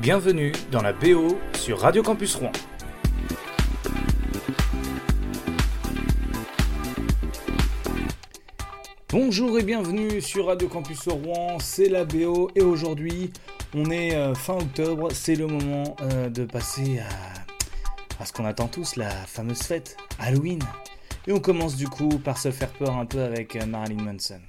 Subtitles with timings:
[0.00, 2.52] Bienvenue dans la BO sur Radio Campus Rouen.
[9.10, 13.30] Bonjour et bienvenue sur Radio Campus Rouen, c'est la BO et aujourd'hui
[13.74, 17.00] on est euh, fin octobre, c'est le moment euh, de passer
[18.18, 20.60] à, ce qu'on attend tous, la fameuse fête, Halloween.
[21.26, 24.40] Et on commence du coup par se faire peur un peu avec euh, Marilyn Manson.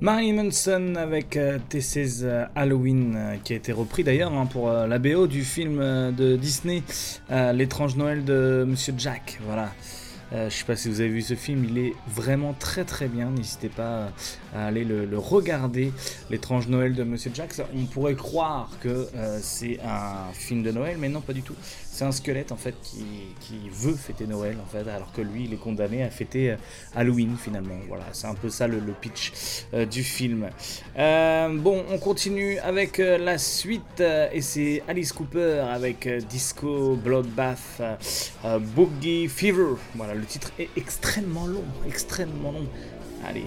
[0.00, 4.68] Marilyn Manson avec euh, TC's euh, Halloween euh, qui a été repris d'ailleurs hein, pour
[4.68, 5.78] euh, la BO du film
[6.12, 6.84] de Disney
[7.28, 9.40] L'étrange Noël de Monsieur Jack.
[9.44, 9.72] Voilà.
[10.32, 13.08] Euh, je sais pas si vous avez vu ce film, il est vraiment très très
[13.08, 13.30] bien.
[13.30, 14.08] N'hésitez pas euh,
[14.54, 15.92] à aller le, regarder.
[16.30, 17.62] L'étrange Noël de Monsieur Jax.
[17.74, 21.54] On pourrait croire que euh, c'est un film de Noël, mais non, pas du tout.
[21.90, 22.98] C'est un squelette en fait qui,
[23.72, 26.56] veut fêter Noël alors que lui, il est condamné à fêter euh,
[26.94, 27.74] Halloween finalement.
[27.88, 29.32] Voilà, c'est un peu ça le, pitch
[29.90, 30.48] du film.
[30.96, 37.82] bon, on continue avec la suite et c'est Alice Cooper avec Disco Bloodbath,
[38.74, 39.76] Boogie Fever
[40.18, 42.66] le titre est extrêmement long, extrêmement long.
[43.24, 43.46] Allez,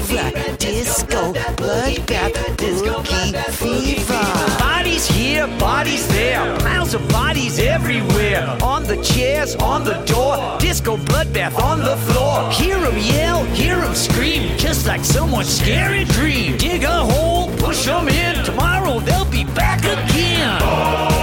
[0.00, 4.58] fever, disco, bloodbath, boogie fever.
[4.58, 8.58] Bodies here, bodies there, piles of bodies everywhere.
[8.62, 12.50] On the chairs, on the door, disco bloodbath on the floor.
[12.50, 16.56] Hear 'em yell, hear 'em scream, just like someone's scary dream.
[16.58, 21.15] Dig a hole, push 'em in, tomorrow they'll be back again.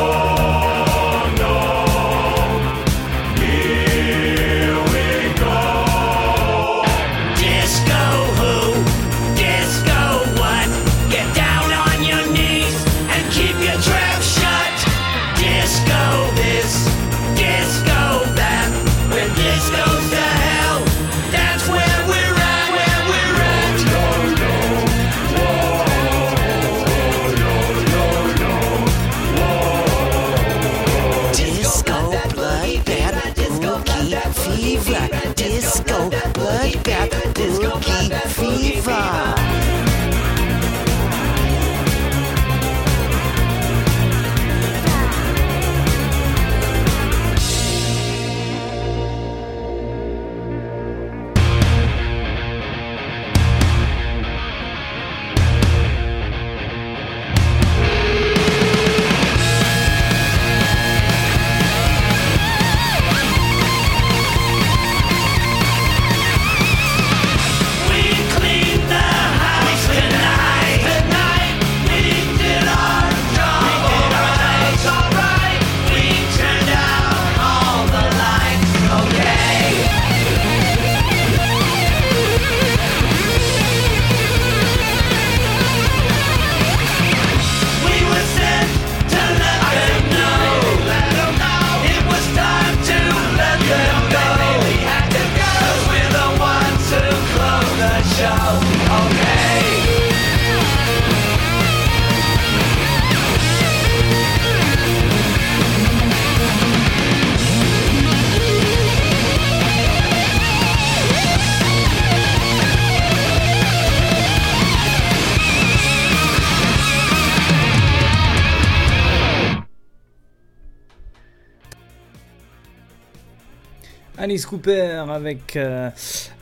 [124.33, 125.91] Alice Cooper avec, euh,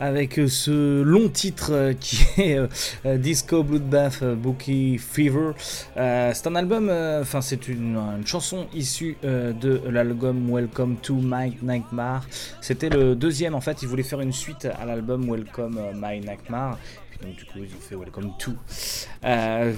[0.01, 2.57] avec euh, ce long titre euh, qui est
[3.05, 5.51] euh, Disco Bloodbath Bookie Fever.
[5.95, 6.89] C'est un album,
[7.21, 12.25] enfin c'est une, chanson issue de l'album Welcome to My Nightmare.
[12.61, 16.77] C'était le deuxième en fait, ils voulaient faire une suite à l'album Welcome My Nightmare.
[17.21, 18.51] Donc du coup ils ont fait Welcome to.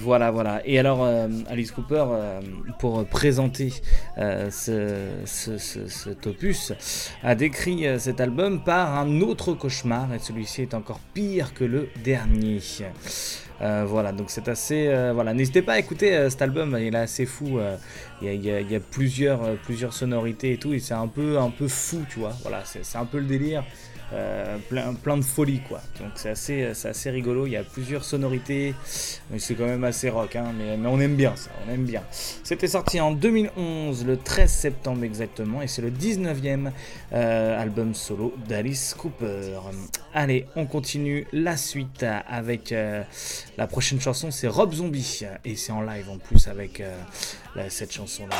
[0.02, 0.62] Voilà, voilà.
[0.66, 1.06] Et alors
[1.50, 2.04] Alice Cooper,
[2.78, 3.70] pour présenter
[4.16, 4.88] ce,
[5.26, 6.72] ce- ce- cet opus,
[7.22, 12.60] a décrit cet album par un autre cauchemar celui-ci est encore pire que le dernier.
[13.62, 14.88] Euh, voilà, donc c'est assez.
[14.88, 17.60] euh, voilà, n'hésitez pas à écouter euh, cet album, il est assez fou.
[18.22, 22.04] Il y, a, plusieurs, plusieurs sonorités et tout, et c'est un peu, un peu fou,
[22.08, 22.32] tu vois.
[22.42, 23.64] Voilà, c'est un peu le délire.
[24.14, 25.80] Euh, plein, plein de folie quoi.
[25.98, 27.46] Donc c'est assez, assez rigolo.
[27.46, 28.74] Il y a plusieurs sonorités,
[29.30, 30.36] mais c'est quand même assez rock.
[30.36, 32.02] Hein, mais, on aime bien ça, on aime bien.
[32.10, 36.70] C'était sorti en 2011, le 13 septembre exactement, et c'est le 19e
[37.12, 39.58] euh, album solo d'Alice Cooper.
[40.12, 43.02] Allez, on continue la suite avec euh,
[43.58, 46.82] la prochaine chanson, c'est Rob Zombie, et c'est en live en plus avec
[47.68, 48.36] cette chanson là.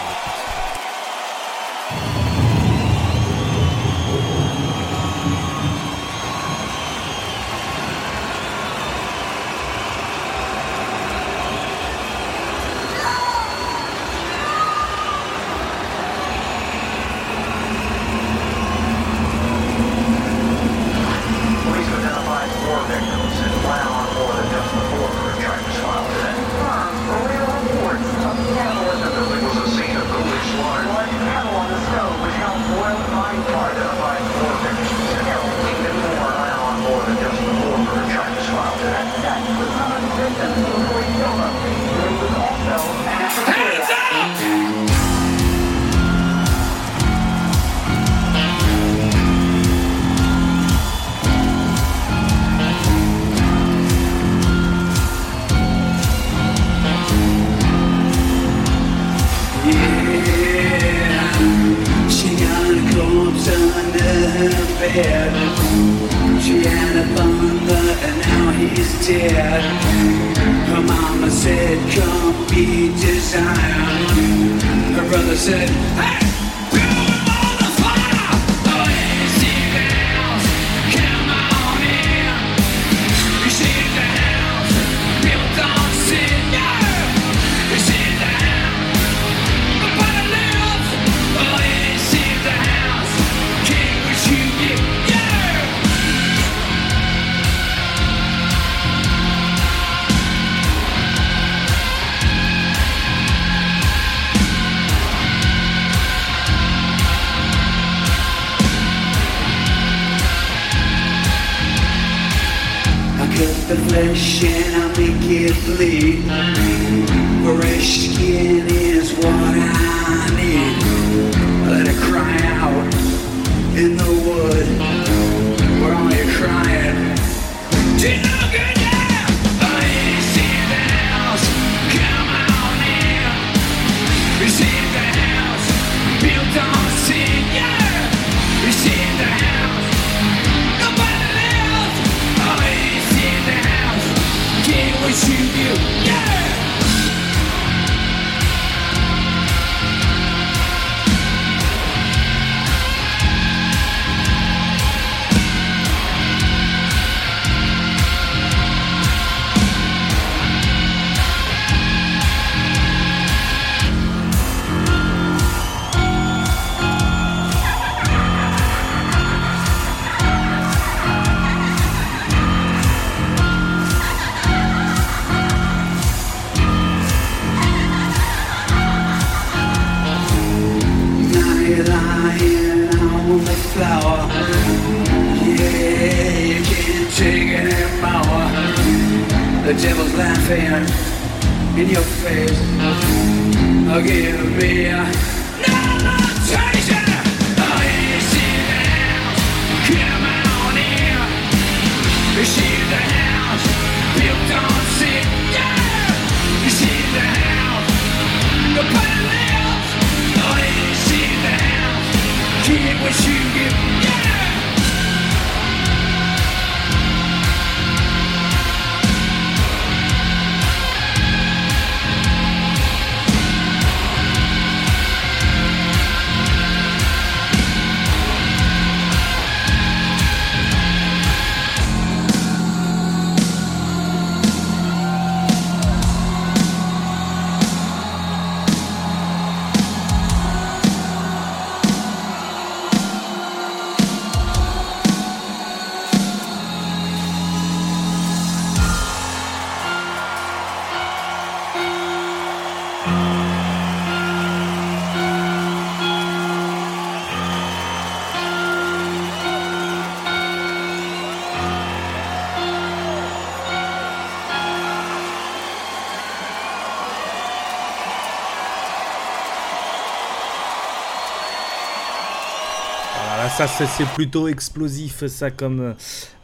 [273.56, 275.94] Ça c'est plutôt explosif, ça comme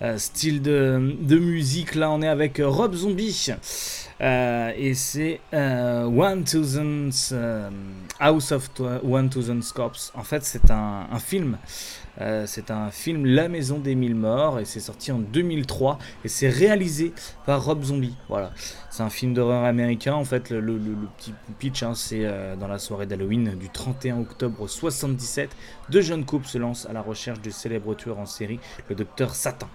[0.00, 1.96] euh, style de, musique.
[1.96, 3.50] Là, on est avec Rob Zombie.
[4.20, 7.70] Euh, et c'est euh, 1000 euh,
[8.18, 8.70] House of
[9.02, 10.12] 1000 Corpse.
[10.14, 11.58] En fait, c'est un, film.
[12.44, 16.50] C'est un film La Maison des Mille Morts et c'est sorti en 2003 et c'est
[16.50, 17.14] réalisé
[17.46, 18.14] par Rob Zombie.
[18.28, 18.52] Voilà,
[18.90, 20.12] c'est un film d'horreur américain.
[20.12, 20.78] En fait, le,
[21.16, 22.26] petit pitch, hein, c'est
[22.58, 25.48] dans la soirée d'Halloween du 31 octobre 77,
[25.90, 29.34] deux jeunes couples se lancent à la recherche du célèbre tueur en série, le docteur
[29.34, 29.68] Satan,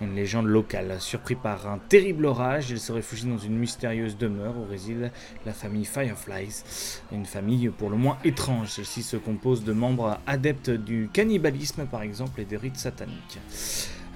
[0.00, 0.96] une légende locale.
[1.00, 5.12] Surpris par un terrible orage, ils se réfugient dans une mystérieuse demeure où réside
[5.46, 6.64] la famille Fireflies,
[7.12, 8.72] une famille pour le moins étrange.
[8.72, 13.38] Celle-ci se compose de membres adeptes du cannibalisme, par exemple, et des rites sataniques.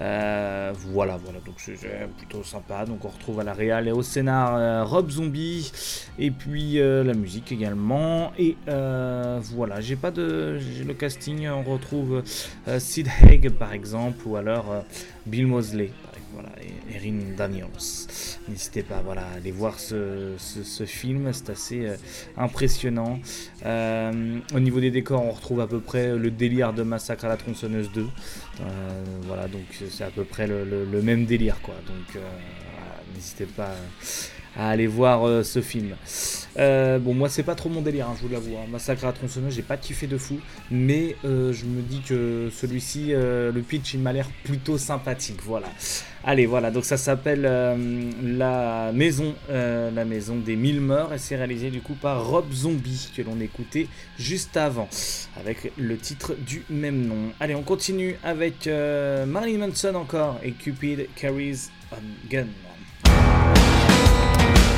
[0.00, 1.76] Euh, voilà, voilà, donc c'est
[2.16, 2.84] plutôt sympa.
[2.86, 5.72] Donc on retrouve à la réal et au scénar euh, Rob Zombie,
[6.18, 8.32] et puis euh, la musique également.
[8.38, 11.48] Et euh, voilà, j'ai pas de, le casting.
[11.48, 12.22] On retrouve
[12.78, 14.84] Sid Haig par exemple, ou alors
[15.26, 15.90] Bill Mosley,
[16.38, 16.50] voilà,
[16.94, 17.66] Erin Daniels.
[18.48, 20.36] N'hésitez pas, voilà, à aller voir ce,
[20.86, 21.96] film, c'est assez euh,
[22.36, 23.18] impressionnant.
[23.66, 27.28] Euh, au niveau des décors, on retrouve à peu près le délire de Massacre à
[27.28, 28.02] la tronçonneuse 2.
[28.60, 28.66] Euh,
[29.26, 31.74] voilà, donc c'est à peu près le, le- même délire, quoi.
[31.86, 32.22] Donc
[33.14, 33.74] n'hésitez pas
[34.58, 35.94] à aller voir euh, ce film.
[36.58, 38.56] Euh, bon, moi c'est pas trop mon délire, hein, je vous l'avoue.
[38.56, 38.66] hein.
[38.70, 40.38] Massacre à tronçonneuse, j'ai pas kiffé de fou,
[40.70, 45.38] mais euh, je me dis que celui-ci, le pitch, il m'a l'air plutôt sympathique.
[45.44, 45.68] Voilà.
[46.24, 51.70] Allez, voilà, donc ça s'appelle la maison, la maison des mille morts, et c'est réalisé
[51.70, 53.86] du coup par Rob Zombie que l'on écoutait
[54.18, 54.88] juste avant,
[55.38, 57.30] avec le titre du même nom.
[57.38, 61.96] Allez, on continue avec Marilyn Manson encore et Cupid Carries a
[62.28, 62.46] Gun.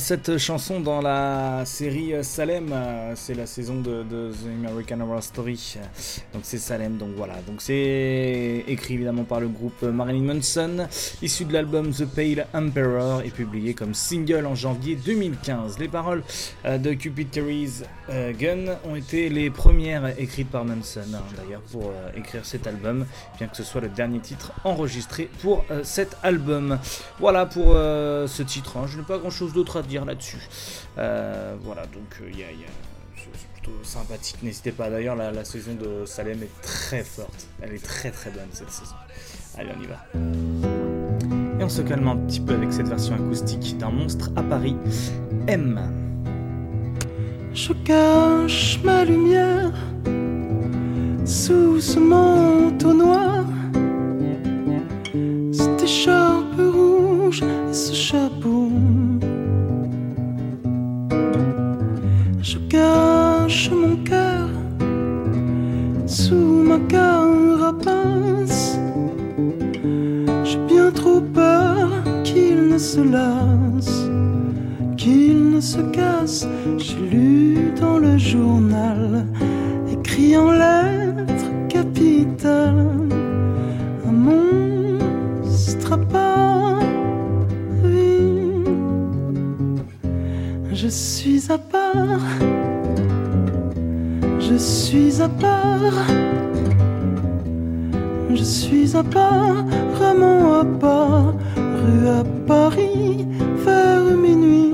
[0.00, 5.76] cette chanson dans la série Salem, euh, c'est la saison de, The American Horror Story,
[6.32, 10.88] donc c'est Salem, donc voilà, donc c'est écrit évidemment par le groupe Marilyn Manson,
[11.20, 15.78] issu de l'album The Pale Emperor et publié comme single en janvier 2015.
[15.78, 16.22] Les paroles
[16.64, 17.28] euh, de Cupid
[18.08, 23.04] euh, Gun ont été les premières écrites par Manson, hein, d'ailleurs, pour écrire cet album,
[23.36, 26.78] bien que ce soit le dernier titre enregistré pour cet album.
[27.18, 28.86] Voilà pour ce titre, hein.
[28.86, 30.38] je n'ai pas grand chose d'autre à dire là-dessus.
[30.98, 32.68] Euh, voilà, donc euh, il il y a-
[33.54, 34.38] plutôt sympathique.
[34.42, 38.30] N'hésitez pas, d'ailleurs, la, la saison de Salem est très forte, elle est très très
[38.30, 38.94] bonne cette saison.
[39.58, 40.06] Allez, on y va.
[41.60, 44.76] Et on se calme un petit peu avec cette version acoustique d'un monstre à Paris,
[45.46, 45.78] M.
[47.52, 49.72] Je cache ma lumière
[51.26, 53.44] sous ce manteau noir,
[55.52, 58.70] cette écharpe rouge et ce chapeau.
[62.70, 64.48] Cache mon cœur
[66.06, 68.78] sous ma carapace.
[70.44, 71.88] J'ai bien trop peur
[72.24, 74.10] qu'il ne se lasse
[75.00, 76.46] qu'il ne se casse.
[76.76, 79.26] J'ai lu dans le journal,
[79.90, 83.08] écrit en lettres capitales,
[84.06, 87.10] un monstre à Paris.
[90.72, 92.20] Je suis à part,
[94.50, 96.06] je suis à part.
[98.34, 103.26] Je suis à part, vraiment à part, rue à Paris,
[103.64, 104.72] vers minuit.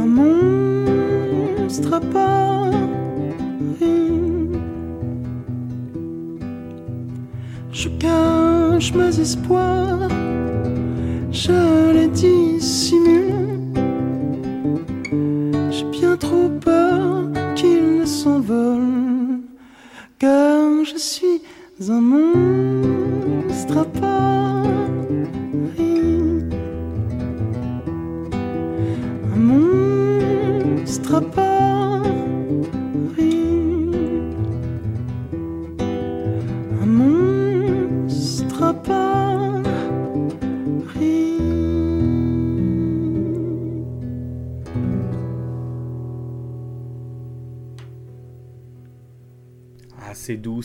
[0.00, 2.76] Un monstre à Paris.
[7.70, 10.08] Je cache mes espoirs,
[11.30, 12.41] je les dissimule.
[21.82, 22.21] Suis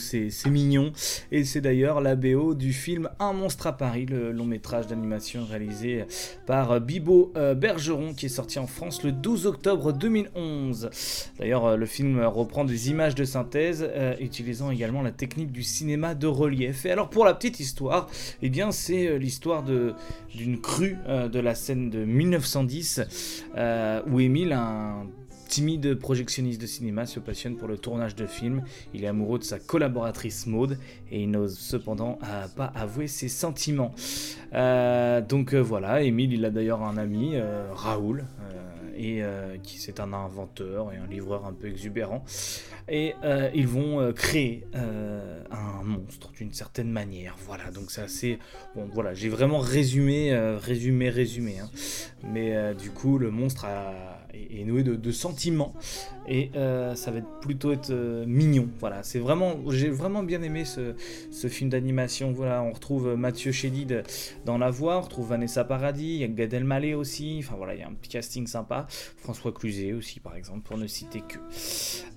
[0.08, 0.92] c'est mignon.
[1.32, 5.44] Et c'est d'ailleurs la BO du film Un monstre à Paris, le long métrage d'animation
[5.44, 6.04] réalisé
[6.46, 10.90] par Bibo euh, Bergeron, qui est sorti en France le 12 octobre 2011.
[11.38, 15.62] D'ailleurs, euh, le film reprend des images de synthèse, euh, utilisant également la technique du
[15.62, 16.86] cinéma de relief.
[16.86, 18.08] Et alors, pour la petite histoire,
[18.42, 23.00] eh bien, c'est l'histoire d'une crue de la scène de 1910,
[23.56, 25.06] euh, où Émile, un
[25.48, 28.62] timide projectionniste de cinéma, se passionne pour le tournage de films.
[28.94, 30.78] Il est amoureux de sa collaboratrice Maude
[31.10, 33.94] et il n'ose cependant euh, pas avouer ses sentiments.
[34.52, 37.34] Euh, donc euh, voilà, Émile, il a d'ailleurs un ami,
[37.72, 38.24] Raoul,
[38.96, 39.22] et
[39.62, 42.24] qui c'est un inventeur et un livreur un peu exubérant.
[42.88, 43.14] Et
[43.54, 47.36] ils vont créer un monstre d'une certaine manière.
[47.46, 48.38] Voilà, donc c'est assez.
[48.74, 51.60] Bon, voilà, j'ai vraiment résumé, résumé, résumé.
[51.60, 51.70] hein.
[52.24, 55.74] Mais du coup, le monstre a- est noué de, sentiments
[56.28, 58.68] et euh, ça va être plutôt être euh, mignon.
[58.78, 59.56] Voilà, c'est vraiment.
[59.70, 60.94] J'ai vraiment bien aimé ce,
[61.48, 62.32] film d'animation.
[62.32, 64.02] Voilà, on retrouve Mathieu Chédid
[64.44, 67.40] dans la voix, on retrouve Vanessa Paradis, il y a Gad Elmaleh aussi.
[67.42, 68.86] Enfin voilà, il y a un petit casting sympa.
[69.16, 71.38] François Cluzet aussi, par exemple, pour ne citer que.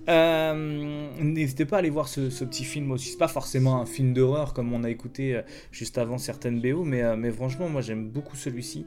[0.08, 3.10] Euh, N'hésitez pas à aller voir ce, petit film aussi.
[3.10, 6.84] C'est pas forcément un film d'horreur comme on a écouté euh, juste avant certaines BO,
[6.84, 8.86] mais, euh, mais franchement, moi j'aime beaucoup celui-ci.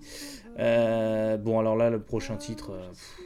[0.58, 3.20] Euh, bon, alors là, le prochain titre, euh, pff,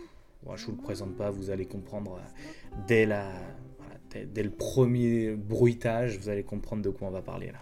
[0.56, 3.26] je vous le présente pas, vous allez comprendre euh, dès, la,
[4.12, 7.60] dès, le premier bruitage, vous allez comprendre de quoi on va parler là.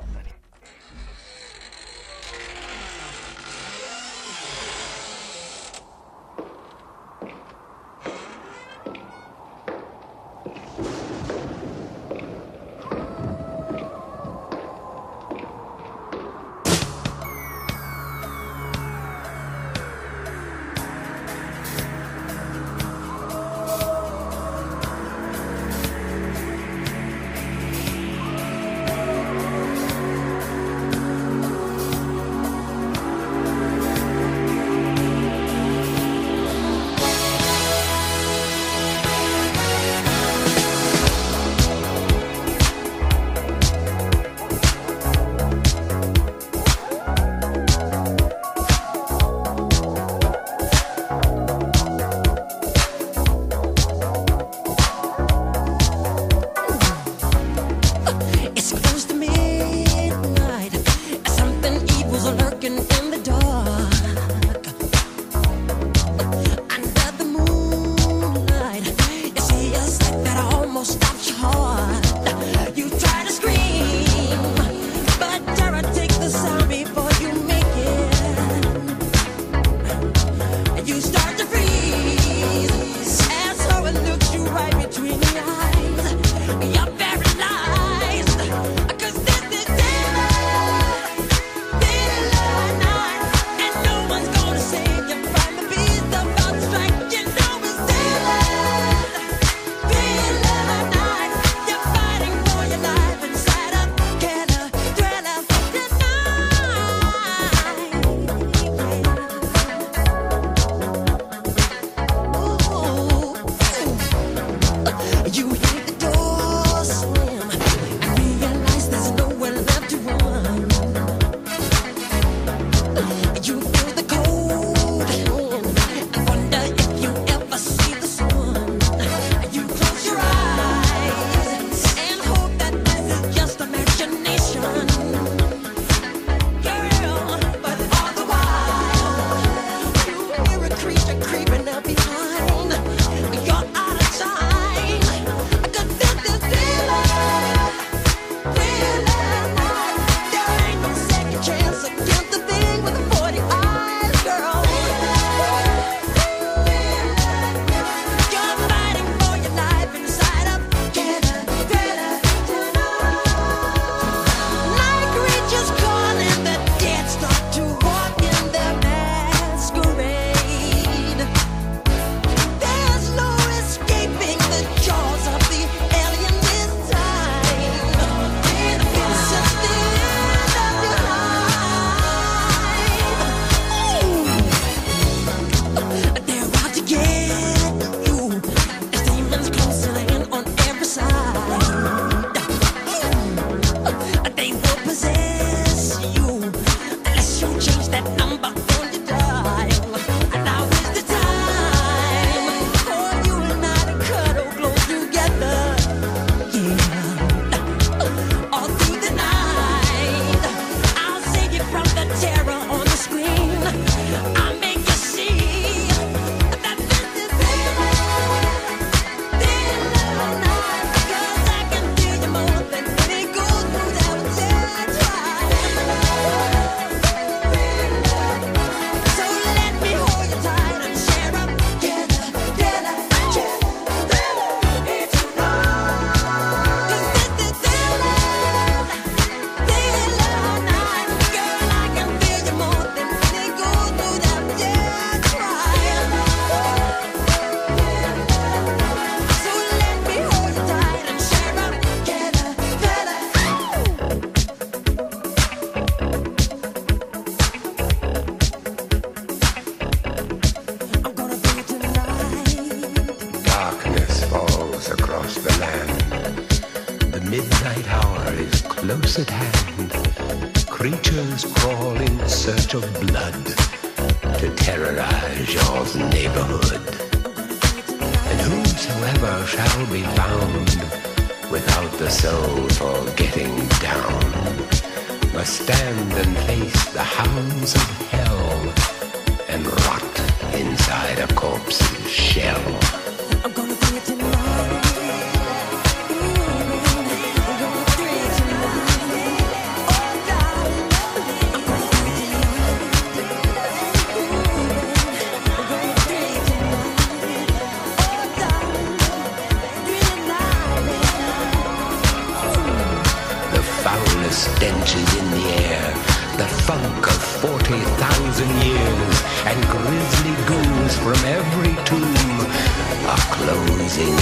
[323.99, 324.15] In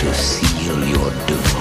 [0.00, 1.60] to seal your doom.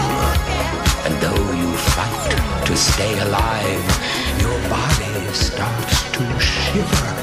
[1.06, 3.86] And though you fight to stay alive,
[4.40, 7.14] your body starts to shiver,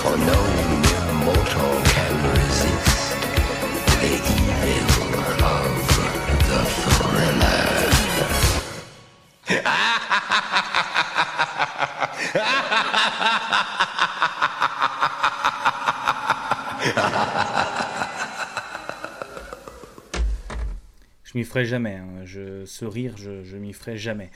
[0.00, 0.40] for no
[0.82, 3.18] mere mortal can resist
[4.02, 5.72] the evil of
[6.48, 7.70] the thriller.
[21.32, 21.94] Je m'y ferai jamais.
[21.94, 22.24] hein.
[22.24, 24.30] Je, ce rire, je, m'y ferai jamais.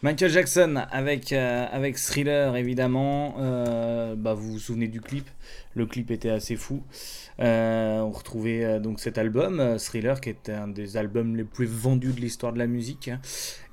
[0.00, 3.34] Michael Jackson avec, euh, Thriller, évidemment.
[3.38, 5.28] Euh, bah, vous vous souvenez du clip?
[5.74, 6.82] Le clip était assez fou.
[7.40, 12.12] Euh, on retrouvait donc cet album, Thriller, qui est un des albums les plus vendus
[12.12, 13.10] de l'histoire de la musique.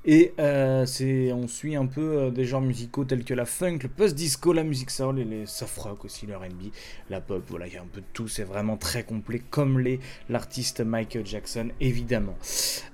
[0.08, 0.86] Et euh,
[1.34, 4.62] on suit un peu euh, des genres musicaux tels que la funk, le post-disco, la
[4.62, 6.70] musique soul et les soft rock aussi, le R&B,
[7.10, 7.42] la pop.
[7.48, 8.28] Voilà, il y a un peu de tout.
[8.28, 12.36] C'est vraiment très complet, comme les l'artiste Michael Jackson, évidemment.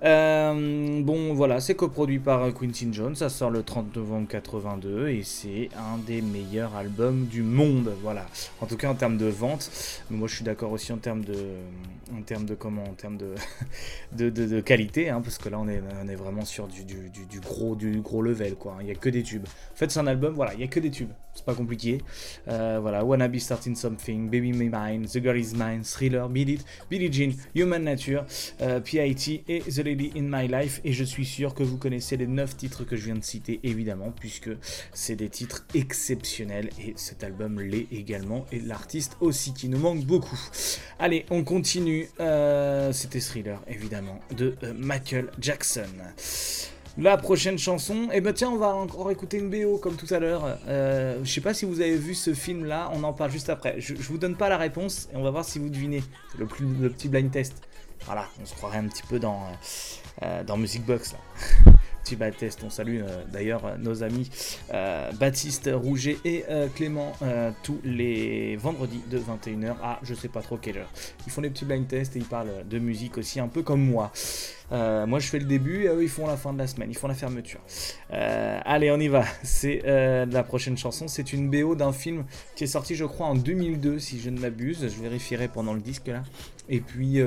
[0.03, 3.14] Euh, bon, voilà, c'est coproduit par Quincy Jones.
[3.14, 7.92] Ça sort le 30 novembre 82 et c'est un des meilleurs albums du monde.
[8.03, 8.27] Voilà,
[8.62, 9.70] en tout cas en termes de vente.
[10.11, 11.37] Mais moi, je suis d'accord aussi en termes de,
[12.16, 13.35] en termes de comment, en termes de,
[14.12, 16.85] de, de, de qualité, hein, parce que là, on est, on est vraiment sur du,
[16.85, 18.79] du, du, gros, du gros level, quoi.
[18.81, 19.46] Il y a que des tubes.
[19.46, 21.12] En fait, c'est un album, voilà, il y a que des tubes.
[21.35, 21.99] C'est pas compliqué.
[22.49, 26.49] Euh, voilà, Wanna Be Starting Something, Baby Me Mine, The Girl Is Mine, Thriller, Beat
[26.51, 28.27] It, Billie Jean, Human Nature,
[28.61, 30.81] euh, PIT et The Lady in My Life.
[30.85, 33.61] Et je suis sûr que vous connaissez les 9 titres que je viens de citer,
[33.62, 34.51] évidemment, puisque
[34.92, 38.45] c'est des titres exceptionnels et cet album l'est également.
[38.53, 40.38] Et l'artiste aussi, qui nous manque beaucoup.
[40.99, 42.09] Allez, on continue.
[42.21, 45.88] Euh, C'était Thriller, évidemment, de Michael Jackson.
[46.99, 50.13] La prochaine chanson, et eh ben tiens, on va encore écouter une BO comme tout
[50.13, 50.59] à l'heure.
[50.69, 53.49] Euh, je sais pas si vous avez vu ce film là, on en parle juste
[53.49, 53.77] après.
[53.81, 56.03] Je, vous donne pas la réponse et on va voir si vous devinez.
[56.31, 57.63] C'est le, plus- petit blind test.
[58.05, 61.73] Voilà, on se croirait un petit peu dans, euh, euh, dans Music Box là.
[62.03, 64.31] petit test, on salue euh, d'ailleurs euh, nos amis
[64.73, 67.12] euh, Baptiste Rouget et Clément
[67.62, 70.91] tous les vendredis de 21h à je sais pas trop quelle heure.
[71.27, 73.83] Ils font des petits blind tests et ils parlent de musique aussi un peu comme
[73.83, 74.12] moi.
[74.71, 76.97] Moi je fais le début et eux ils font la fin de la semaine, ils
[76.97, 77.61] font la fermeture.
[78.11, 82.25] Allez on y va, c'est la prochaine chanson, c'est une BO d'un film
[82.57, 85.81] qui est sorti je crois en 2002 si je ne m'abuse, je vérifierai pendant le
[85.81, 86.23] disque là.
[86.69, 87.21] Et puis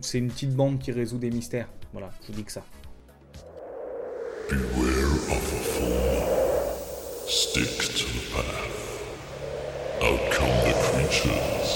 [0.00, 2.62] c'est une petite bande qui résout des mystères, voilà, je vous dis que ça.
[7.28, 8.74] Stick to the path.
[10.02, 11.70] Out come the creatures.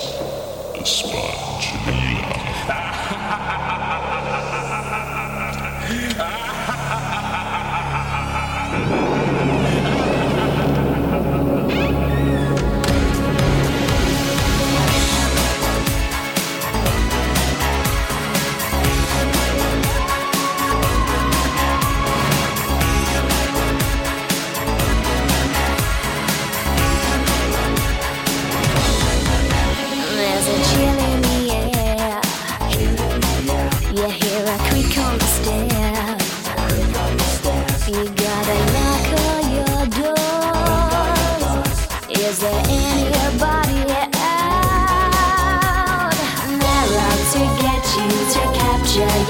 [0.74, 2.34] The Spongelina.
[6.18, 6.43] There's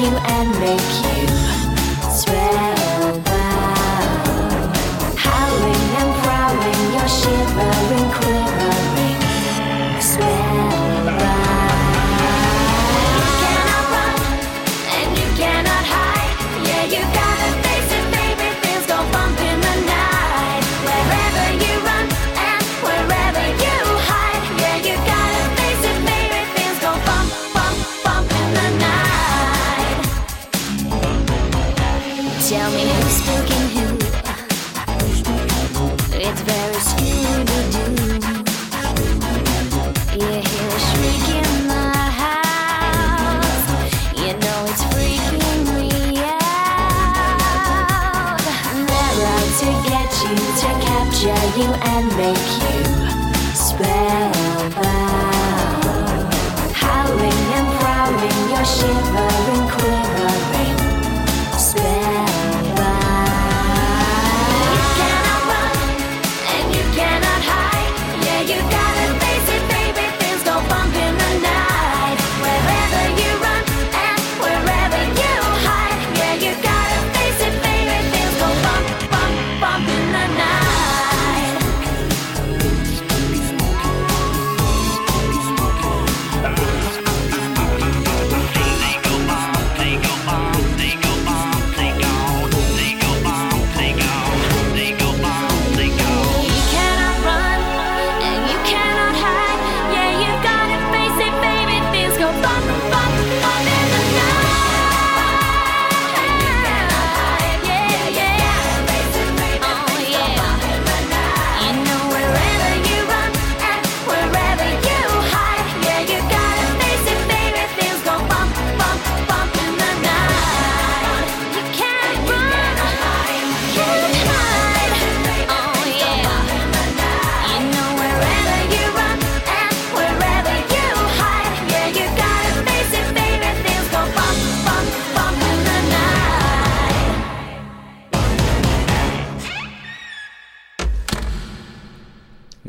[0.05, 1.14] you and make you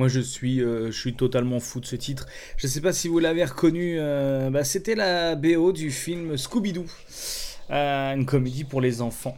[0.06, 2.28] Moi je suis, euh, je suis totalement fou de ce titre.
[2.58, 6.86] Je sais pas si vous l'avez reconnu, euh, bah, c'était la BO du film Scooby-Doo.
[7.72, 9.36] Euh, une comédie pour les enfants,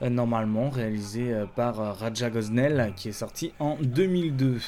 [0.00, 4.58] normalement réalisée par Raja Gosnell, qui est sorti en 2002.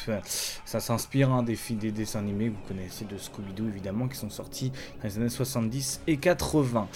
[0.64, 4.30] Ça s'inspire hein, des, des dessins animés que vous connaissez de Scooby-Doo, évidemment, qui sont
[4.30, 4.70] sortis
[5.02, 6.86] dans les années 70 et 80.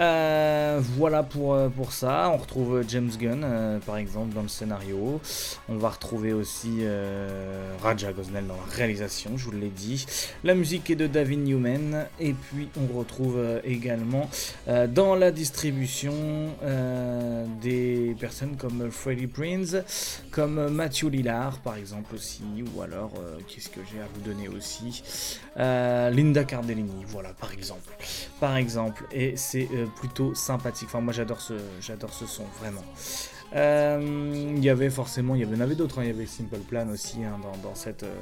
[0.00, 2.30] Euh, voilà pour, euh, pour ça.
[2.32, 5.20] On retrouve euh, James Gunn, par exemple, dans le scénario.
[5.68, 6.80] On va retrouver aussi
[7.82, 10.06] Raja Gosnell dans la réalisation, je vous l'ai dit.
[10.44, 12.06] La musique est de David Newman.
[12.20, 14.28] Et puis, on retrouve également
[14.88, 16.12] dans la distribution
[17.60, 19.84] des personnes comme Freddie Prinze,
[20.30, 22.42] comme Matthew Lillard, par exemple, aussi.
[22.74, 23.12] Ou alors,
[23.48, 25.02] qu'est-ce que j'ai à vous donner aussi?
[25.56, 27.92] Linda Cardellini, voilà, par exemple.
[28.40, 29.04] Par exemple.
[29.12, 30.88] Et c'est plutôt sympathique.
[30.88, 32.84] Enfin, moi, j'adore ce, j'adore ce son, vraiment.
[33.54, 36.04] Euh, Il y avait forcément, il y en avait d'autres, hein.
[36.04, 38.14] il y avait Simple Plan aussi hein, dans, dans cette, euh,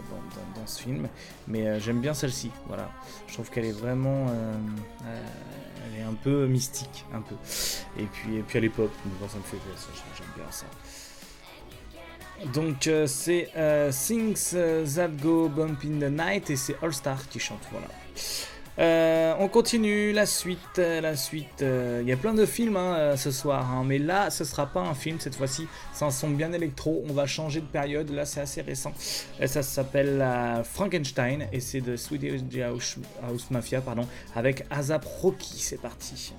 [0.56, 1.08] dans, ce film,
[1.46, 2.90] mais euh, j'aime bien celle-ci, voilà.
[3.28, 4.26] Je trouve qu'elle est vraiment,
[5.06, 7.36] elle est un peu mystique, un peu.
[7.98, 8.90] Et puis, et puis elle est pop,
[9.28, 10.66] ça me fait ça, j'aime bien ça.
[12.52, 13.50] Donc c'est
[13.92, 14.56] Things
[14.94, 17.86] That Go Bump in the Night et c'est All Star qui chante, voilà.
[18.80, 21.60] Euh, on continue la suite, euh, la suite.
[21.60, 24.42] euh, Il y a plein de films hein, euh, ce soir, hein, mais là, ce
[24.44, 25.68] sera pas un film cette fois-ci.
[25.92, 27.04] C'est un son bien électro.
[27.08, 28.08] On va changer de période.
[28.10, 28.92] Là, c'est assez récent.
[29.44, 32.96] Ça s'appelle euh, Frankenstein et c'est de Swedish House,
[33.50, 35.58] Mafia, pardon, avec Azap Rocky.
[35.58, 36.32] C'est parti.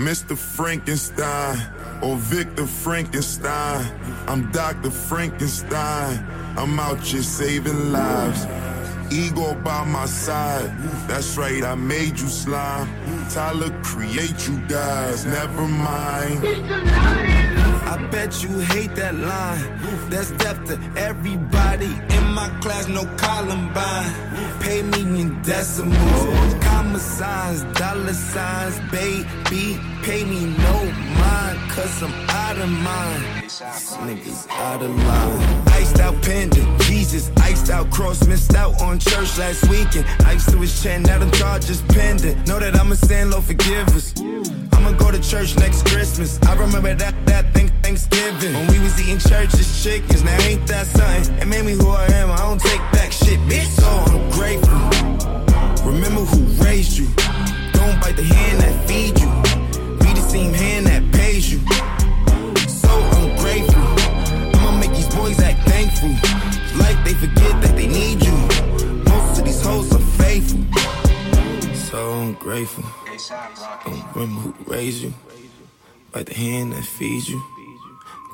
[0.00, 0.34] Mr.
[0.34, 1.60] Frankenstein
[2.02, 3.84] or Victor Frankenstein.
[4.26, 4.90] I'm Dr.
[4.90, 6.26] Frankenstein.
[6.56, 8.46] I'm out here saving lives.
[9.12, 10.70] Ego by my side.
[11.06, 12.88] That's right, I made you slime.
[13.28, 15.26] Tyler create you guys.
[15.26, 16.40] Never mind.
[17.92, 19.80] I bet you hate that line.
[20.08, 24.14] That's death to everybody in my class, no Columbine.
[24.60, 26.54] Pay me in decimals,
[26.90, 29.78] comma signs, dollar signs, baby.
[30.02, 30.84] Pay me no
[31.18, 33.42] mind, cause I'm out of mind.
[33.42, 35.68] These Niggas out of line.
[35.68, 40.06] Iced out pendant, Jesus, iced out cross, missed out on church last weekend.
[40.24, 42.42] Iced to his chin, now them charges pending.
[42.44, 44.14] Know that I'm a sin, Lord forgive us.
[44.72, 46.40] I'ma go to church next Christmas.
[46.42, 50.24] I remember that that thing Thanksgiving when we was eating church's chickens.
[50.24, 51.38] Now ain't that something?
[51.38, 52.30] It made me who I am.
[52.30, 53.68] I don't take back shit, bitch.
[53.78, 54.80] So ungrateful.
[55.92, 56.49] Remember who.
[58.10, 59.30] Don't the hand that feed you.
[60.00, 61.60] Be the same hand that pays you.
[62.66, 62.90] So
[63.22, 63.82] ungrateful.
[64.58, 66.08] I'ma make these boys act thankful.
[66.76, 68.32] Like they forget that they need you.
[69.08, 70.58] Most of these hoes are faithful.
[71.74, 72.82] So ungrateful.
[73.84, 75.14] Don't remember who raised you.
[76.10, 77.40] Bite the hand that feeds you.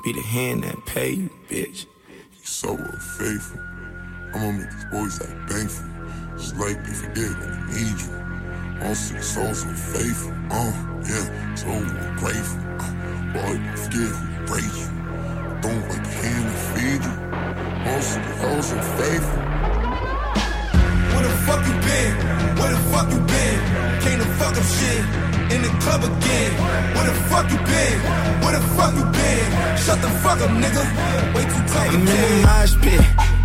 [0.03, 1.85] Be the hand that pay you, bitch.
[2.43, 3.61] So unfaithful.
[4.33, 5.85] I'ma make these boys act thankful.
[6.35, 8.26] Just like they forget when we need you.
[8.83, 10.31] All six souls so faithful.
[10.51, 10.71] Uh,
[11.09, 11.67] yeah, so
[12.21, 12.61] grateful.
[12.79, 12.93] Uh,
[13.33, 14.89] boy, forget who praise you.
[15.61, 17.15] Don't like a hand to feed you.
[17.89, 19.41] All six souls so faithful.
[21.13, 22.13] Where the fuck you been?
[22.59, 23.57] Where the fuck you been?
[24.03, 25.03] Came to fuck up shit
[25.53, 26.51] in the club again.
[26.93, 27.97] Where the fuck you been?
[28.43, 29.77] Where the fuck you been?
[29.77, 30.83] Shut the fuck up, nigga.
[31.33, 31.89] Way too tight.
[31.89, 33.36] I'm in the mosh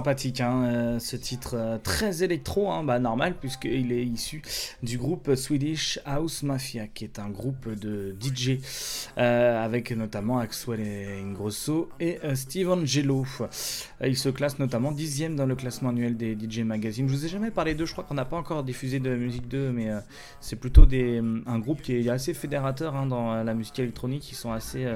[0.00, 4.40] sympathique hein, euh, ce titre euh, très électro, hein, bah normal puisqu'il est issu
[4.82, 8.60] du groupe Swedish House Mafia qui est un groupe de DJ
[9.18, 10.80] euh, avec notamment Axwell
[11.22, 13.26] Ingrosso et euh, Steve Angelo.
[14.02, 17.06] Il se classe notamment dixième dans le classement annuel des DJ Magazine.
[17.06, 19.48] Je vous ai jamais parlé d'eux, je crois qu'on n'a pas encore diffusé de musique
[19.48, 19.90] d'eux, mais
[20.40, 24.50] c'est plutôt un groupe qui est assez fédérateur hein, dans la musique électronique, ils sont
[24.52, 24.86] assez...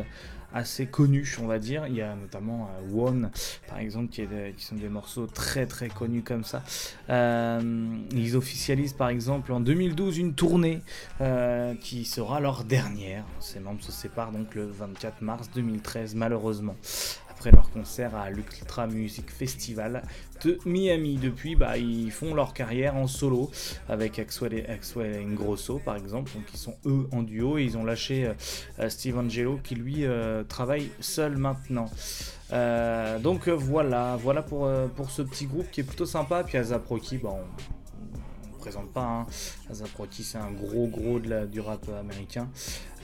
[0.54, 1.86] assez connus, on va dire.
[1.88, 3.30] Il y a notamment euh, One,
[3.68, 6.62] par exemple, qui, est qui sont des morceaux très très connus comme ça.
[7.10, 7.60] Euh,
[8.12, 10.80] ils officialisent par exemple en 2012 une tournée
[11.20, 13.24] euh, qui sera leur dernière.
[13.40, 16.76] Ces membres se séparent donc le 24 mars 2013, malheureusement.
[17.50, 20.02] Leur concert à l'Ultra Music Festival
[20.44, 21.16] de Miami.
[21.16, 23.50] Depuis, bah, ils font leur carrière en solo
[23.88, 25.26] avec Axwell et, Axwell
[25.84, 26.32] par exemple.
[26.34, 28.32] Donc ils sont eux en duo et ils ont lâché euh,
[28.80, 31.90] euh, Steve Angelo qui lui euh, travaille seul maintenant.
[33.22, 36.44] Donc voilà, voilà pour, pour ce petit groupe qui est plutôt sympa.
[36.44, 37.36] Puis Azap Rocky, bah,
[38.64, 39.04] présente pas.
[39.04, 39.26] Hein.
[39.70, 42.48] Azap Rocky, c'est un gros gros de la, du rap américain.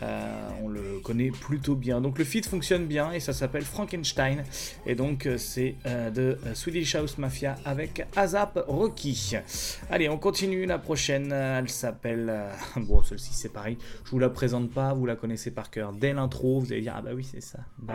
[0.03, 2.01] Euh, on le connaît plutôt bien.
[2.01, 4.43] Donc le feat fonctionne bien et ça s'appelle Frankenstein.
[4.87, 9.37] Et donc euh, c'est euh, de Swedish House Mafia avec Azap Rocky.
[9.91, 10.65] Allez, on continue.
[10.65, 12.33] La prochaine, elle s'appelle.
[12.77, 13.77] bon, celle-ci c'est pareil.
[14.05, 15.93] Je vous la présente pas, vous la connaissez par cœur.
[15.93, 17.59] Dès l'intro, vous allez dire Ah bah oui, c'est ça.
[17.79, 17.95] Bah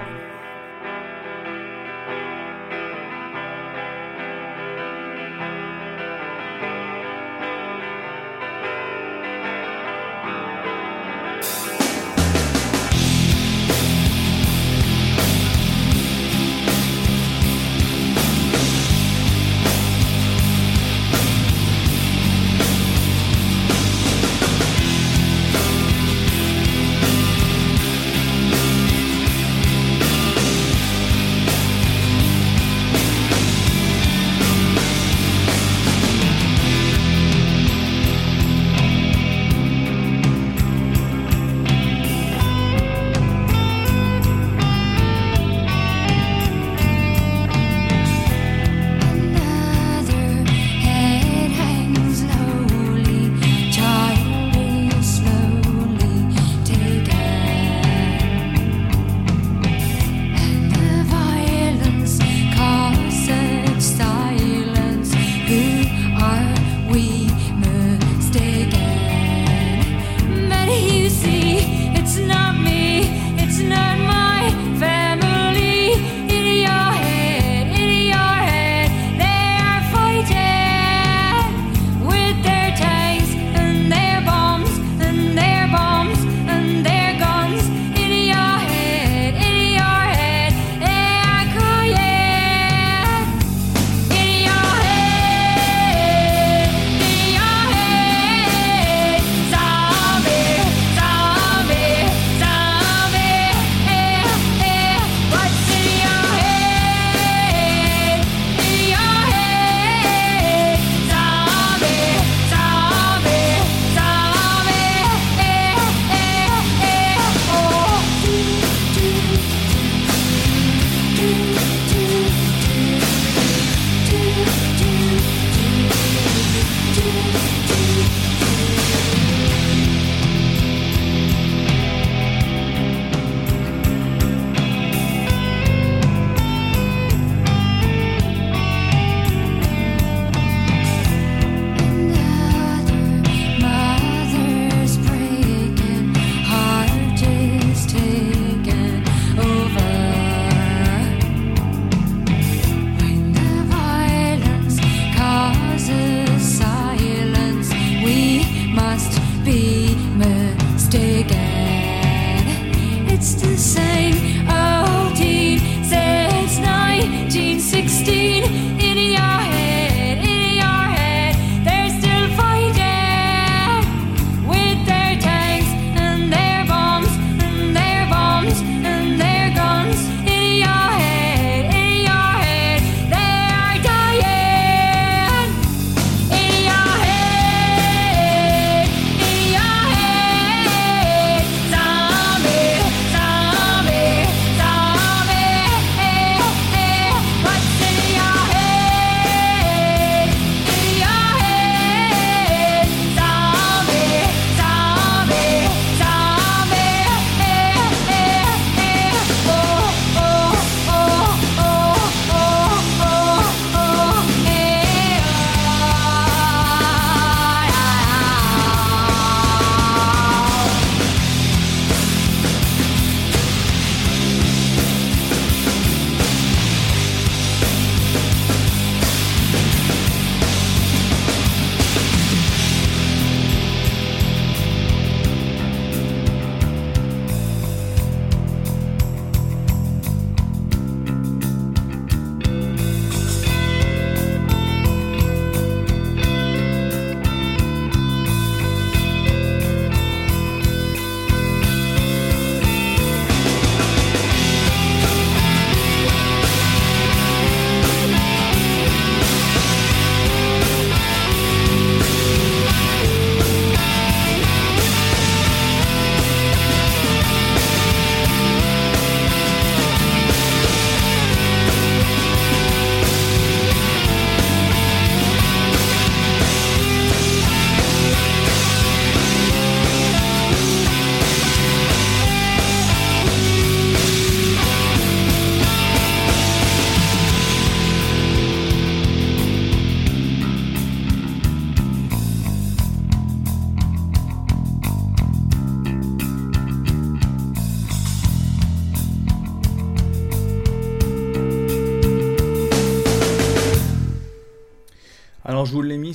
[163.15, 164.54] it's the same.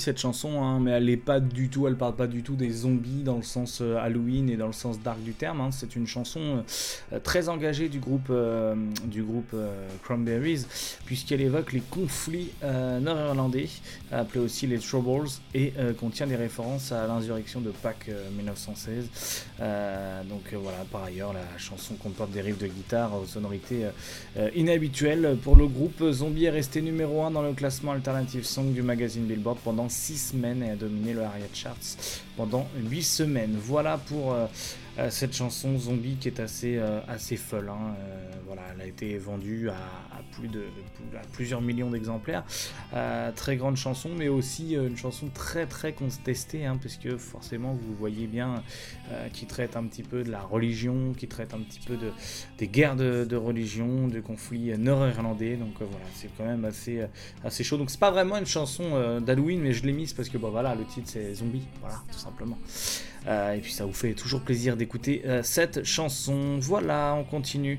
[0.00, 2.70] Cette chanson, hein, mais elle est pas du tout, elle parle pas du tout des
[2.70, 5.60] zombies dans le sens euh, Halloween et dans le sens dark du terme.
[5.60, 5.70] hein.
[5.70, 6.64] C'est une chanson
[7.12, 8.74] euh, très engagée du groupe, euh,
[9.04, 9.54] du groupe
[10.02, 10.66] Cranberries,
[11.04, 13.68] puisqu'elle évoque les conflits nord-irlandais,
[14.10, 19.44] appelés aussi les Troubles, et contient des références à l'insurrection de Pâques euh, 1916.
[19.60, 23.86] Euh, donc euh, voilà, par ailleurs, la chanson comporte des riffs de guitare aux sonorités
[24.38, 25.36] euh, inhabituelles.
[25.42, 29.24] Pour le groupe, Zombie est resté numéro 1 dans le classement Alternative Song du magazine
[29.24, 31.76] Billboard pendant 6 semaines et a dominé le Harriet Charts
[32.36, 33.56] pendant 8 semaines.
[33.60, 34.34] Voilà pour
[35.10, 37.68] cette chanson Zombie qui est assez, euh, assez folle.
[37.70, 37.94] hein.
[37.98, 39.74] Euh, voilà, elle a été vendue à,
[40.32, 40.64] plus de,
[41.32, 42.44] plusieurs millions d'exemplaires.
[42.94, 47.72] Euh, très grande chanson, mais aussi euh, une chanson très très contestée, hein, puisque forcément
[47.74, 48.62] vous voyez bien
[49.10, 52.10] euh, qui traite un petit peu de la religion, qui traite un petit peu de,
[52.58, 55.56] des guerres de, religion, de conflits euh, nord-irlandais.
[55.56, 57.06] Donc euh, voilà, c'est quand même assez, euh,
[57.44, 57.76] assez chaud.
[57.76, 60.50] Donc c'est pas vraiment une chanson euh, d'Halloween, mais je l'ai mise parce que bon,
[60.50, 62.58] voilà, le titre c'est Zombie, voilà, tout simplement.
[63.26, 66.58] Euh, et puis ça vous fait toujours plaisir d'écouter euh, cette chanson.
[66.60, 67.78] Voilà, on continue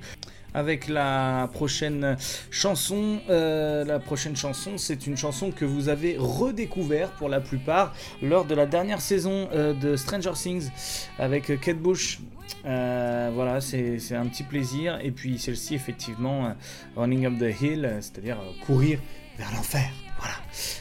[0.53, 2.17] avec la prochaine
[2.49, 3.21] chanson.
[3.29, 8.45] Euh, la prochaine chanson, c'est une chanson que vous avez redécouvert pour la plupart lors
[8.45, 10.69] de la dernière saison de Stranger Things
[11.17, 12.19] avec Kate Bush.
[12.65, 14.99] Euh, voilà, c'est un petit plaisir.
[15.01, 16.53] Et puis celle-ci, effectivement,
[16.97, 18.99] Running Up the Hill, c'est-à-dire courir
[19.37, 19.89] vers l'enfer.
[20.19, 20.35] Voilà.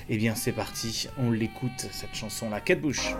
[0.08, 2.60] Et bien c'est parti, on l'écoute, cette chanson-là.
[2.60, 3.14] Kate Bush.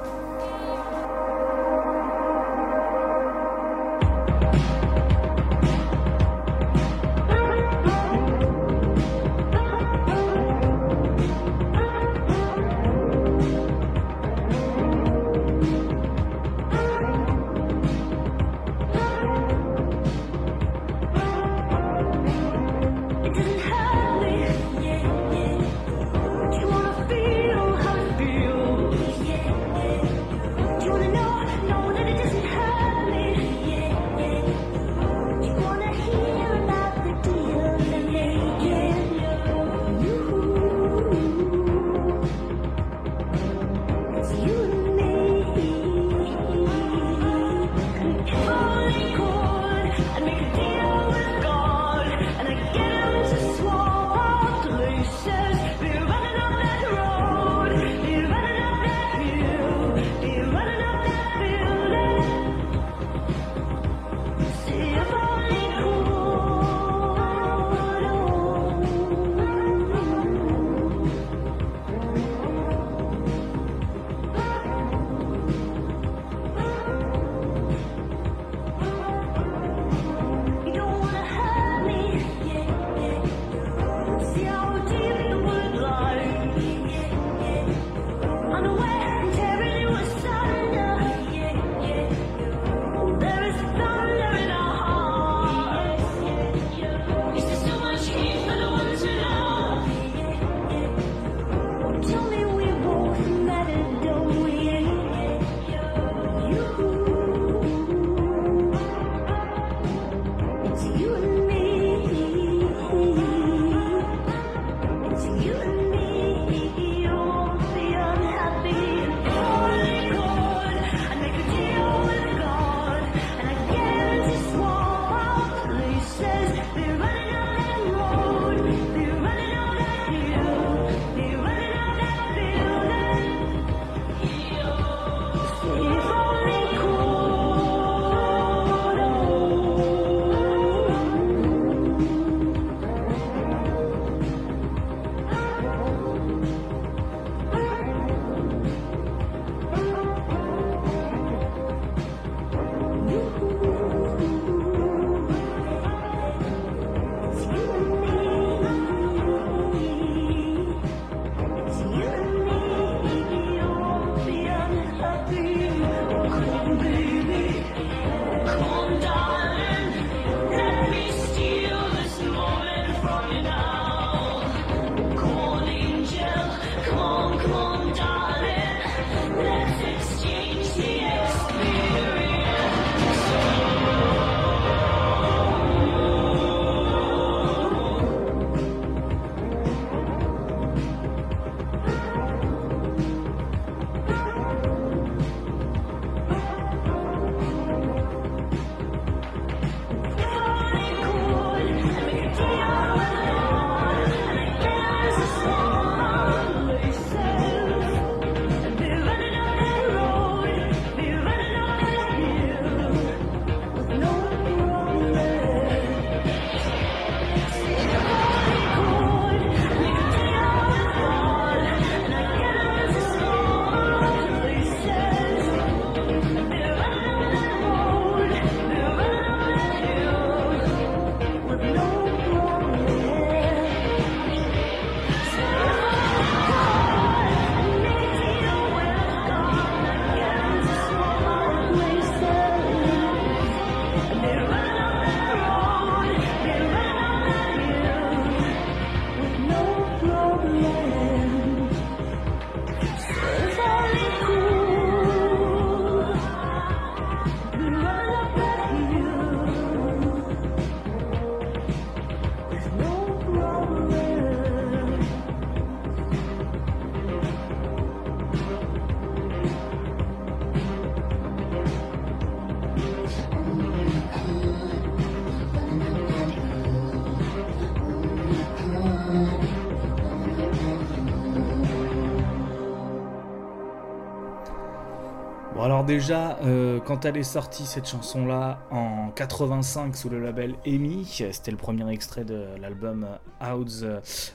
[285.91, 291.51] Déjà, euh, quand elle est sortie cette chanson-là en 85 sous le label EMI, c'était
[291.51, 293.09] le premier extrait de l'album
[293.41, 293.85] House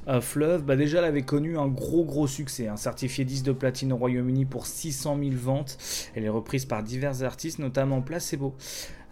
[0.06, 3.54] of Love, bah déjà elle avait connu un gros gros succès, un certifié 10 de
[3.54, 5.78] platine au Royaume-Uni pour 600 000 ventes.
[6.14, 8.58] Elle est reprise par divers artistes, notamment Placebo.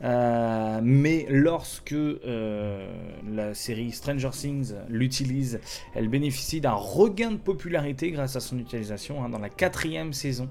[0.04, 2.94] Euh, mais lorsque euh,
[3.32, 5.62] la série Stranger Things l'utilise,
[5.96, 10.50] elle bénéficie d'un regain de popularité grâce à son utilisation hein, dans la quatrième saison.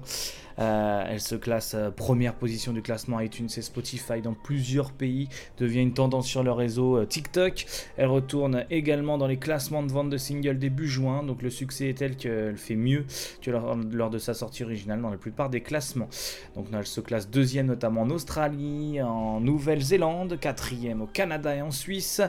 [0.59, 5.29] Euh, elle se classe euh, première position du classement iTunes et Spotify dans plusieurs pays,
[5.57, 7.65] devient une tendance sur le réseau euh, TikTok.
[7.97, 11.89] Elle retourne également dans les classements de vente de singles début juin, donc le succès
[11.89, 13.05] est tel qu'elle fait mieux
[13.41, 16.09] que lors, de sa sortie originale dans la plupart des classements.
[16.55, 21.71] Donc elle se classe deuxième notamment en Australie, en Nouvelle-Zélande, quatrième au Canada et en
[21.71, 22.21] Suisse,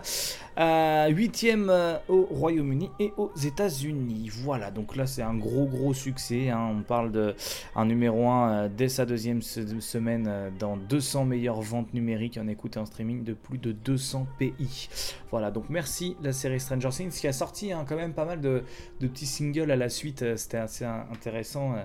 [0.56, 1.70] huitième
[2.08, 4.30] au Royaume-Uni et aux États-Unis.
[4.30, 6.50] Voilà, donc là c'est un gros gros succès.
[6.50, 6.70] hein.
[6.78, 7.34] On parle de
[7.74, 12.46] un numéro 1 dès sa deuxième se- semaine euh, dans 200 meilleures ventes numériques en
[12.48, 14.88] écoute et en streaming de plus de 200 pays.
[15.30, 18.40] Voilà, donc merci la série Stranger Things qui a sorti hein, quand même pas mal
[18.40, 18.62] de,
[19.00, 20.22] de petits singles à la suite.
[20.22, 21.74] euh, C'était assez euh, intéressant.
[21.74, 21.82] euh,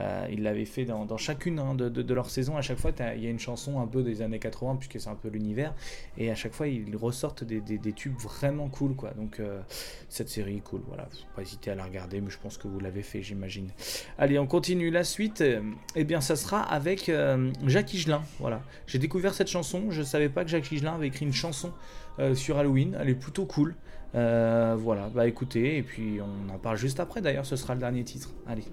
[0.00, 2.56] euh, ils l'avaient fait dans, dans chacune hein, de, de, de leurs saisons.
[2.56, 5.10] À chaque fois, il y a une chanson un peu des années 80 puisque c'est
[5.10, 5.74] un peu l'univers.
[6.18, 8.94] Et à chaque fois, ils ressortent des, des- tubes vraiment cool.
[8.94, 9.10] quoi.
[9.14, 9.60] Donc euh,
[10.08, 10.80] cette série est cool.
[10.86, 13.70] Voilà, faut pas hésiter à la regarder, mais je pense que vous l'avez fait, j'imagine.
[14.18, 15.42] Allez, on continue la suite.
[15.72, 18.22] Euh, Eh bien, ça sera avec euh, Jacques Higelin.
[18.40, 19.90] Voilà, j'ai découvert cette chanson.
[19.90, 21.72] Je savais pas que Jacques Higelin avait écrit une chanson
[22.18, 22.96] euh, sur Halloween.
[23.00, 23.74] Elle est plutôt cool.
[24.14, 27.20] Voilà, bah écoutez, et puis on en parle juste après.
[27.20, 28.30] D'ailleurs, ce sera le dernier titre.
[28.46, 28.64] Allez.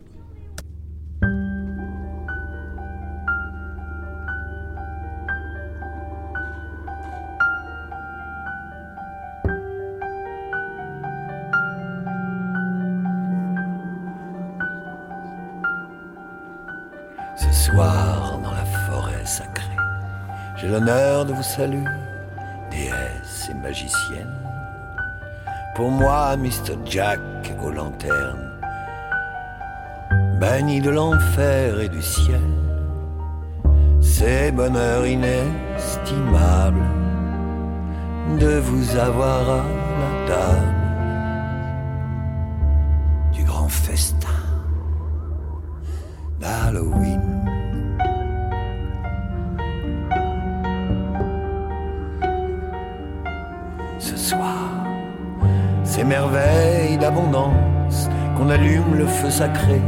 [20.64, 21.84] J'ai l'honneur de vous saluer,
[22.72, 24.40] déesse et magicienne.
[25.76, 26.78] Pour moi, Mr.
[26.86, 27.20] Jack
[27.62, 28.50] aux lanternes,
[30.40, 32.40] banni de l'enfer et du ciel,
[34.02, 36.84] c'est bonheur inestimable
[38.40, 39.64] de vous avoir à
[40.00, 40.74] la table
[43.34, 44.28] du grand festin
[46.40, 47.33] d'Halloween.
[55.94, 59.80] Ces merveilles d'abondance qu'on allume le feu sacré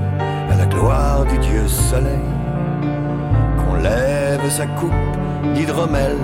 [0.52, 2.30] à la gloire du Dieu Soleil,
[3.58, 5.16] qu'on lève sa coupe
[5.56, 6.16] d'hydromel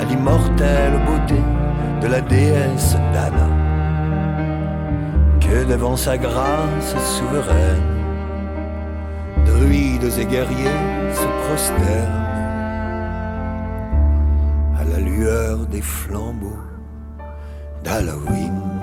[0.00, 1.42] à l'immortelle beauté
[2.00, 3.48] de la déesse Dana,
[5.40, 7.90] que devant sa grâce souveraine,
[9.46, 10.80] druides et guerriers
[11.12, 12.22] se prosternent
[14.80, 16.62] à la lueur des flambeaux
[17.82, 18.73] d'Halloween.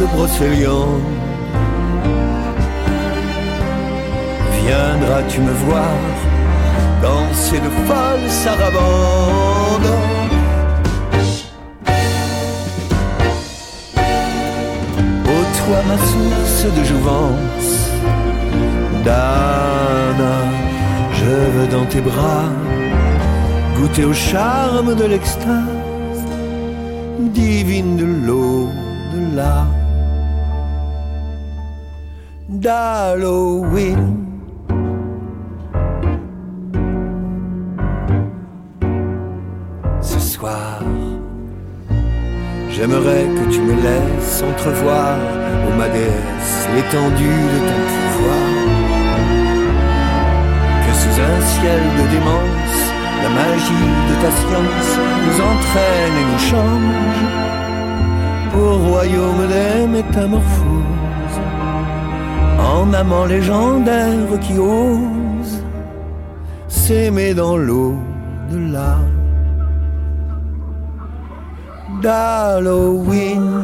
[0.00, 1.02] De Brocéliande,
[4.62, 5.98] viendras-tu me voir
[7.02, 9.92] danser de folles sarabandes.
[15.24, 17.72] Ô toi ma source de jouvence
[19.04, 20.36] Dana,
[21.12, 22.50] je veux dans tes bras
[23.76, 26.24] Goûter au charme de l'extase
[27.18, 28.70] Divine de l'eau
[29.14, 29.66] de la
[32.68, 34.02] d'Halloween
[40.02, 40.82] Ce soir
[42.68, 45.16] J'aimerais que tu me laisses entrevoir,
[45.66, 48.48] ô ma déesse, l'étendue de ton pouvoir.
[50.84, 52.80] Que sous un ciel de démence,
[53.24, 54.92] la magie de ta science
[55.24, 57.20] nous entraîne et nous change
[58.60, 60.97] au royaume des métamorphoses,
[62.76, 65.62] en amant légendaire qui ose
[66.68, 67.96] s'aimer dans l'eau
[68.50, 69.18] de l'art
[72.02, 73.62] d'Halloween.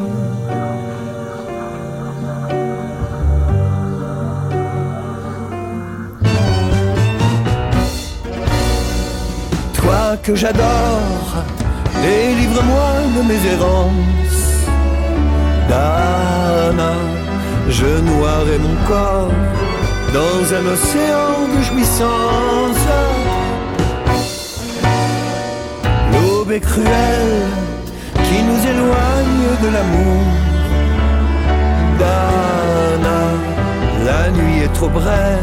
[9.73, 11.29] Toi que j'adore,
[12.01, 14.45] délivre-moi de mes errances.
[15.69, 16.93] Dana,
[17.69, 19.31] je noierai mon corps
[20.13, 22.85] dans un océan de jouissance.
[26.51, 27.47] et cruelle
[28.25, 30.23] qui nous éloigne de l'amour.
[31.99, 33.21] Dana,
[34.05, 35.39] la nuit est trop brève,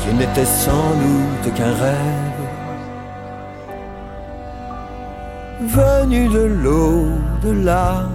[0.00, 2.40] qui n'était sans doute qu'un rêve.
[5.62, 8.08] Venu de l'au-delà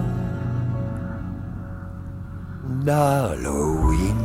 [2.86, 4.16] d'Halloween.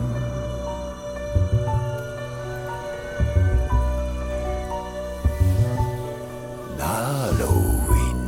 [6.80, 8.22] Halloween.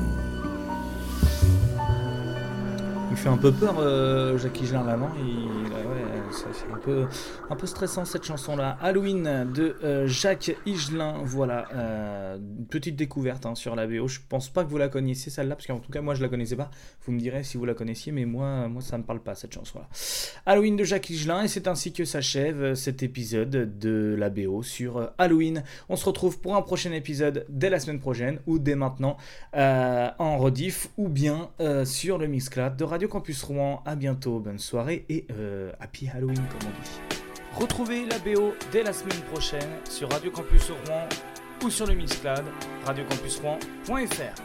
[3.11, 4.86] Il fait un peu peur, euh, Jackie Gelin.
[5.19, 5.62] Il,
[6.34, 7.05] fait un peu,
[7.49, 8.77] un peu stressant cette chanson-là.
[8.81, 11.21] Halloween de euh, Jacques Higelin.
[11.23, 14.07] Voilà, euh, une petite découverte hein, sur la BO.
[14.07, 16.29] Je pense pas que vous la connaissiez celle-là, parce qu'en tout cas moi je la
[16.29, 16.69] connaissais pas.
[17.05, 19.53] Vous me direz si vous la connaissiez, mais moi, moi ça me parle pas cette
[19.53, 19.88] chanson-là.
[20.45, 24.63] Halloween de Jacques Higelin, et c'est ainsi que s'achève euh, cet épisode de la BO
[24.63, 25.63] sur Halloween.
[25.89, 29.17] On se retrouve pour un prochain épisode dès la semaine prochaine ou dès maintenant
[29.53, 31.49] en rediff ou bien
[31.86, 33.81] sur le Mixcloud de Radio Campus Rouen.
[33.86, 35.27] À bientôt, bonne soirée et
[35.79, 36.71] happy comme.
[37.53, 41.07] Retrouvez la BO dès la semaine prochaine sur Radio Campus Rouen
[41.63, 42.45] ou sur le Mixcloud
[42.86, 44.41] radiocampusrouen.fr.